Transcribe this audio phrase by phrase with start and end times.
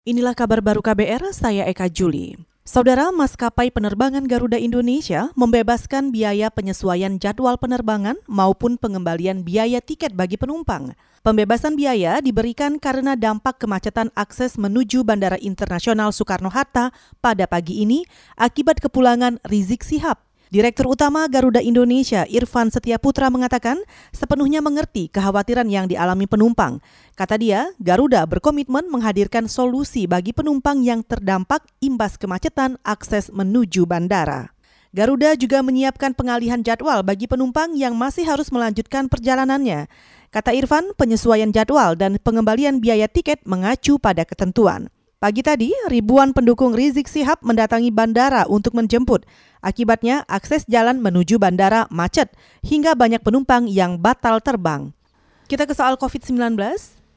[0.00, 2.32] Inilah kabar baru KBR, saya Eka Juli.
[2.64, 10.40] Saudara maskapai penerbangan Garuda Indonesia membebaskan biaya penyesuaian jadwal penerbangan maupun pengembalian biaya tiket bagi
[10.40, 10.96] penumpang.
[11.20, 18.08] Pembebasan biaya diberikan karena dampak kemacetan akses menuju Bandara Internasional Soekarno-Hatta pada pagi ini
[18.40, 23.78] akibat kepulangan Rizik Sihab Direktur Utama Garuda Indonesia Irfan Setiaputra mengatakan
[24.10, 26.82] sepenuhnya mengerti kekhawatiran yang dialami penumpang.
[27.14, 34.50] Kata dia, Garuda berkomitmen menghadirkan solusi bagi penumpang yang terdampak imbas kemacetan akses menuju bandara.
[34.90, 39.86] Garuda juga menyiapkan pengalihan jadwal bagi penumpang yang masih harus melanjutkan perjalanannya.
[40.34, 44.90] Kata Irfan, penyesuaian jadwal dan pengembalian biaya tiket mengacu pada ketentuan.
[45.20, 49.28] Pagi tadi, ribuan pendukung Rizik Sihab mendatangi bandara untuk menjemput.
[49.60, 52.32] Akibatnya, akses jalan menuju bandara macet
[52.64, 54.96] hingga banyak penumpang yang batal terbang.
[55.44, 56.56] Kita ke soal COVID-19.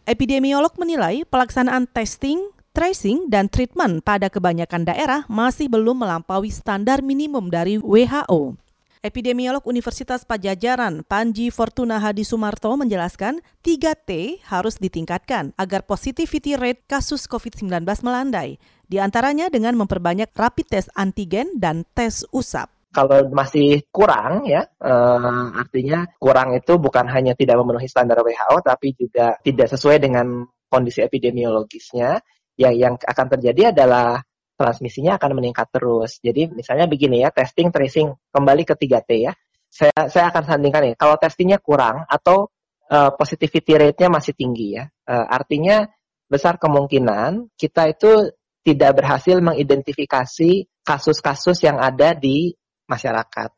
[0.04, 2.44] Epidemiolog menilai pelaksanaan testing,
[2.76, 8.60] tracing, dan treatment pada kebanyakan daerah masih belum melampaui standar minimum dari WHO.
[9.04, 17.28] Epidemiolog Universitas Pajajaran Panji Fortuna Hadi Sumarto menjelaskan 3T harus ditingkatkan agar positivity rate kasus
[17.28, 18.56] COVID-19 melandai,
[18.88, 22.72] di antaranya dengan memperbanyak rapid test antigen dan tes usap.
[22.96, 28.96] Kalau masih kurang ya uh, artinya kurang itu bukan hanya tidak memenuhi standar WHO tapi
[28.96, 32.24] juga tidak sesuai dengan kondisi epidemiologisnya.
[32.56, 34.24] Yang yang akan terjadi adalah
[34.54, 36.22] transmisinya akan meningkat terus.
[36.22, 39.34] Jadi misalnya begini ya, testing, tracing, kembali ke 3T ya.
[39.74, 40.96] Saya saya akan sandingkan ini.
[40.96, 42.50] Kalau testingnya kurang atau
[42.94, 45.90] uh, positivity rate-nya masih tinggi ya, uh, artinya
[46.30, 48.30] besar kemungkinan kita itu
[48.64, 50.52] tidak berhasil mengidentifikasi
[50.86, 52.54] kasus-kasus yang ada di
[52.86, 53.50] masyarakat.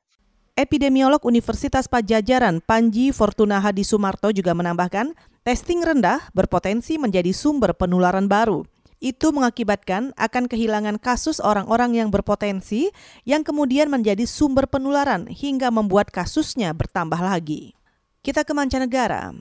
[0.55, 5.11] Epidemiolog Universitas Pajajaran Panji Fortuna Hadi Sumarto juga menambahkan,
[5.43, 8.63] testing rendah berpotensi menjadi sumber penularan baru
[9.03, 12.89] itu mengakibatkan akan kehilangan kasus orang-orang yang berpotensi
[13.27, 17.75] yang kemudian menjadi sumber penularan hingga membuat kasusnya bertambah lagi.
[18.25, 19.35] Kita ke mancanegara.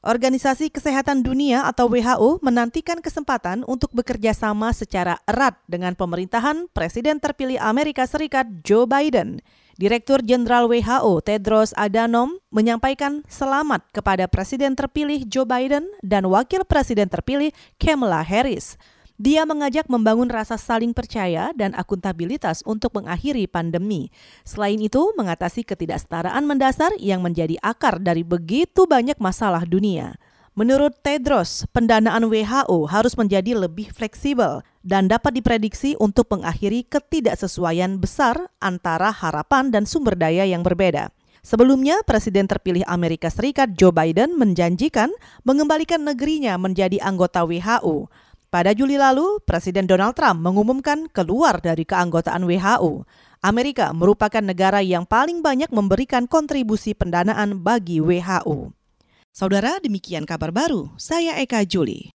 [0.00, 7.20] Organisasi Kesehatan Dunia atau WHO menantikan kesempatan untuk bekerja sama secara erat dengan pemerintahan Presiden
[7.20, 9.44] terpilih Amerika Serikat Joe Biden.
[9.76, 17.12] Direktur Jenderal WHO Tedros Adhanom menyampaikan selamat kepada Presiden terpilih Joe Biden dan Wakil Presiden
[17.12, 18.80] terpilih Kamala Harris.
[19.20, 24.08] Dia mengajak membangun rasa saling percaya dan akuntabilitas untuk mengakhiri pandemi.
[24.48, 30.16] Selain itu, mengatasi ketidaksetaraan mendasar yang menjadi akar dari begitu banyak masalah dunia.
[30.56, 38.48] Menurut Tedros, pendanaan WHO harus menjadi lebih fleksibel dan dapat diprediksi untuk mengakhiri ketidaksesuaian besar
[38.56, 41.12] antara harapan dan sumber daya yang berbeda.
[41.40, 45.08] Sebelumnya, Presiden terpilih Amerika Serikat Joe Biden menjanjikan
[45.44, 48.08] mengembalikan negerinya menjadi anggota WHO.
[48.50, 53.06] Pada Juli lalu, Presiden Donald Trump mengumumkan keluar dari keanggotaan WHO.
[53.46, 58.74] Amerika merupakan negara yang paling banyak memberikan kontribusi pendanaan bagi WHO.
[59.30, 60.90] Saudara, demikian kabar baru.
[60.98, 62.10] Saya Eka Juli.